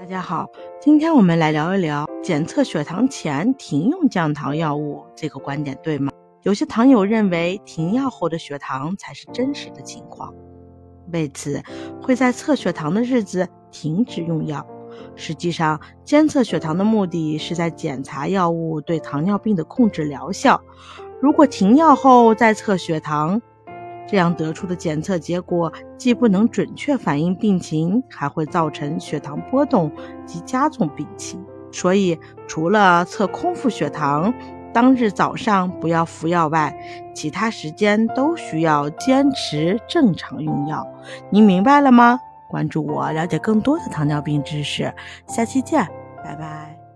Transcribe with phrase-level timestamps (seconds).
[0.00, 0.48] 大家好，
[0.80, 6.10] 今天我们来聊一聊检测血糖前停用降糖药物这个观点对吗？
[6.42, 10.32] 有些糖友认为停药后的血糖才是真实的情况，
[11.12, 11.62] 为此
[12.00, 14.66] 会在测血糖的日子停止用药。
[15.16, 20.62] 实际上，监测血糖的目的是在检查药物对糖尿病的控制疗效。
[21.20, 23.42] 如果停药后再测血糖，
[24.10, 29.92] 这样得出的检测结果既不能准确反映病情，还会造成血糖波动
[30.26, 31.40] 及加重病情。
[31.70, 32.18] 所以，
[32.48, 34.34] 除了测空腹血糖
[34.72, 36.76] 当日早上不要服药外，
[37.14, 40.84] 其他时间都需要坚持正常用药。
[41.30, 42.18] 您明白了吗？
[42.48, 44.92] 关注我，了解更多的糖尿病知识。
[45.28, 45.86] 下期见，
[46.24, 46.89] 拜拜。